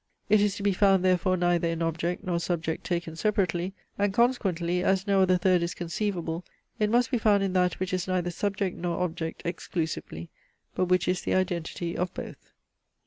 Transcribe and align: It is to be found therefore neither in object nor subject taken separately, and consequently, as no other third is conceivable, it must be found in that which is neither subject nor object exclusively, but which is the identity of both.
It 0.29 0.41
is 0.41 0.55
to 0.55 0.63
be 0.63 0.73
found 0.73 1.05
therefore 1.05 1.37
neither 1.37 1.67
in 1.67 1.83
object 1.83 2.23
nor 2.23 2.39
subject 2.39 2.83
taken 2.83 3.15
separately, 3.15 3.73
and 3.99 4.11
consequently, 4.11 4.83
as 4.83 5.05
no 5.05 5.21
other 5.21 5.37
third 5.37 5.61
is 5.61 5.75
conceivable, 5.75 6.43
it 6.79 6.89
must 6.89 7.11
be 7.11 7.19
found 7.19 7.43
in 7.43 7.53
that 7.53 7.79
which 7.79 7.93
is 7.93 8.07
neither 8.07 8.31
subject 8.31 8.75
nor 8.75 9.01
object 9.03 9.43
exclusively, 9.45 10.29
but 10.73 10.85
which 10.85 11.07
is 11.07 11.21
the 11.21 11.35
identity 11.35 11.95
of 11.95 12.11
both. 12.15 12.51